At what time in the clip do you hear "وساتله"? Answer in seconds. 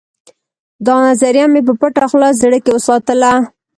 2.73-3.31